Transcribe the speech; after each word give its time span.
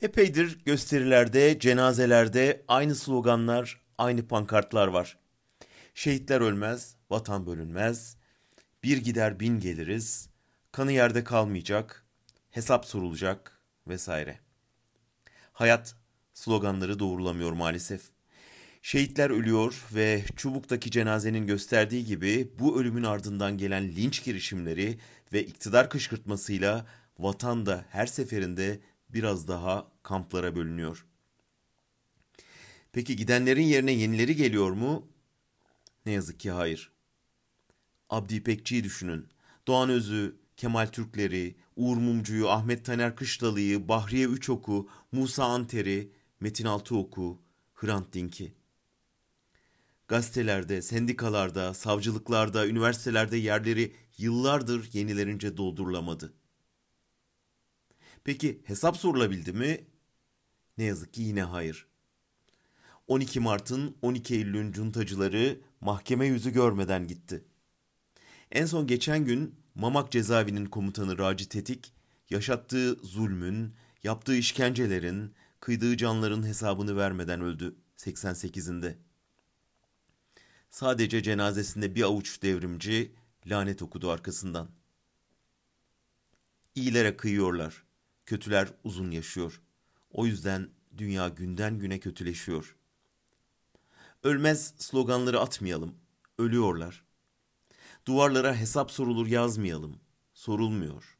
Epeydir 0.00 0.58
gösterilerde, 0.64 1.58
cenazelerde 1.58 2.64
aynı 2.68 2.94
sloganlar, 2.94 3.80
aynı 3.98 4.28
pankartlar 4.28 4.86
var. 4.88 5.18
Şehitler 5.94 6.40
ölmez, 6.40 6.96
vatan 7.10 7.46
bölünmez, 7.46 8.16
bir 8.82 8.98
gider 8.98 9.40
bin 9.40 9.60
geliriz, 9.60 10.28
kanı 10.72 10.92
yerde 10.92 11.24
kalmayacak, 11.24 12.06
hesap 12.50 12.86
sorulacak 12.86 13.60
vesaire. 13.88 14.38
Hayat 15.52 15.96
sloganları 16.34 16.98
doğrulamıyor 16.98 17.52
maalesef. 17.52 18.02
Şehitler 18.82 19.30
ölüyor 19.30 19.84
ve 19.94 20.24
Çubuk'taki 20.36 20.90
cenazenin 20.90 21.46
gösterdiği 21.46 22.04
gibi 22.04 22.52
bu 22.58 22.80
ölümün 22.80 23.04
ardından 23.04 23.58
gelen 23.58 23.88
linç 23.88 24.24
girişimleri 24.24 24.98
ve 25.32 25.44
iktidar 25.44 25.90
kışkırtmasıyla 25.90 26.86
vatan 27.18 27.66
da 27.66 27.84
her 27.88 28.06
seferinde 28.06 28.80
biraz 29.08 29.48
daha 29.48 29.92
kamplara 30.02 30.56
bölünüyor. 30.56 31.06
Peki 32.92 33.16
gidenlerin 33.16 33.62
yerine 33.62 33.92
yenileri 33.92 34.36
geliyor 34.36 34.70
mu? 34.70 35.06
Ne 36.06 36.12
yazık 36.12 36.40
ki 36.40 36.50
hayır. 36.50 36.92
Abdi 38.10 38.34
İpekçi'yi 38.34 38.84
düşünün. 38.84 39.28
Doğan 39.66 39.90
Özü, 39.90 40.36
Kemal 40.56 40.86
Türkleri, 40.86 41.56
Uğur 41.76 41.96
Mumcu'yu, 41.96 42.48
Ahmet 42.48 42.84
Taner 42.84 43.16
Kışlalı'yı, 43.16 43.88
Bahriye 43.88 44.26
Üçok'u, 44.26 44.88
Musa 45.12 45.44
Anter'i, 45.44 46.12
Metin 46.40 46.64
Altıok'u, 46.64 47.42
Hrant 47.74 48.12
Dink'i. 48.12 48.54
Gazetelerde, 50.08 50.82
sendikalarda, 50.82 51.74
savcılıklarda, 51.74 52.66
üniversitelerde 52.66 53.36
yerleri 53.36 53.92
yıllardır 54.18 54.90
yenilerince 54.92 55.56
doldurulamadı. 55.56 56.32
Peki 58.24 58.62
hesap 58.64 58.96
sorulabildi 58.96 59.52
mi? 59.52 59.86
Ne 60.78 60.84
yazık 60.84 61.14
ki 61.14 61.22
yine 61.22 61.42
hayır. 61.42 61.86
12 63.06 63.40
Mart'ın 63.40 63.96
12 64.02 64.34
Eylül'ün 64.34 64.72
cuntacıları 64.72 65.60
mahkeme 65.80 66.26
yüzü 66.26 66.50
görmeden 66.50 67.08
gitti. 67.08 67.44
En 68.52 68.66
son 68.66 68.86
geçen 68.86 69.24
gün 69.24 69.54
Mamak 69.76 70.12
cezaevinin 70.12 70.66
komutanı 70.66 71.18
Raci 71.18 71.48
Tetik, 71.48 71.92
yaşattığı 72.30 72.94
zulmün, 72.94 73.74
yaptığı 74.02 74.36
işkencelerin, 74.36 75.34
kıydığı 75.60 75.96
canların 75.96 76.46
hesabını 76.46 76.96
vermeden 76.96 77.40
öldü 77.40 77.76
88'inde. 77.96 78.94
Sadece 80.70 81.22
cenazesinde 81.22 81.94
bir 81.94 82.02
avuç 82.02 82.42
devrimci 82.42 83.12
lanet 83.46 83.82
okudu 83.82 84.10
arkasından. 84.10 84.68
İyilere 86.74 87.16
kıyıyorlar. 87.16 87.85
Kötüler 88.26 88.68
uzun 88.84 89.10
yaşıyor. 89.10 89.60
O 90.10 90.26
yüzden 90.26 90.70
dünya 90.98 91.28
günden 91.28 91.78
güne 91.78 92.00
kötüleşiyor. 92.00 92.76
Ölmez 94.22 94.74
sloganları 94.78 95.40
atmayalım. 95.40 95.94
Ölüyorlar. 96.38 97.04
Duvarlara 98.06 98.56
hesap 98.56 98.90
sorulur 98.90 99.26
yazmayalım. 99.26 100.00
Sorulmuyor. 100.34 101.18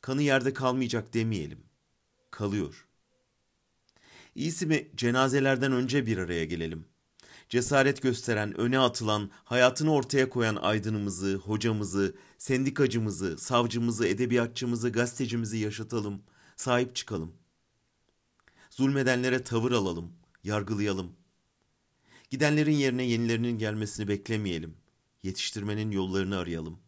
Kanı 0.00 0.22
yerde 0.22 0.52
kalmayacak 0.52 1.14
demeyelim. 1.14 1.64
Kalıyor. 2.30 2.88
İyisi 4.34 4.66
mi 4.66 4.90
cenazelerden 4.94 5.72
önce 5.72 6.06
bir 6.06 6.18
araya 6.18 6.44
gelelim. 6.44 6.86
Cesaret 7.48 8.02
gösteren, 8.02 8.60
öne 8.60 8.78
atılan, 8.78 9.30
hayatını 9.44 9.92
ortaya 9.92 10.30
koyan 10.30 10.56
aydınımızı, 10.56 11.34
hocamızı, 11.34 12.16
sendikacımızı, 12.38 13.38
savcımızı, 13.38 14.06
edebiyatçımızı, 14.06 14.90
gazetecimizi 14.92 15.58
yaşatalım, 15.58 16.22
sahip 16.56 16.96
çıkalım. 16.96 17.34
Zulmedenlere 18.70 19.42
tavır 19.42 19.72
alalım, 19.72 20.12
yargılayalım. 20.44 21.12
Gidenlerin 22.30 22.72
yerine 22.72 23.02
yenilerinin 23.02 23.58
gelmesini 23.58 24.08
beklemeyelim. 24.08 24.76
Yetiştirmenin 25.22 25.90
yollarını 25.90 26.36
arayalım. 26.38 26.78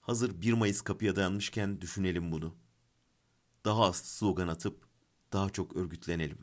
Hazır 0.00 0.40
1 0.40 0.52
Mayıs 0.52 0.80
kapıya 0.80 1.16
dayanmışken 1.16 1.80
düşünelim 1.80 2.32
bunu. 2.32 2.54
Daha 3.64 3.84
az 3.84 3.96
slogan 3.96 4.48
atıp 4.48 4.88
daha 5.32 5.50
çok 5.50 5.76
örgütlenelim. 5.76 6.38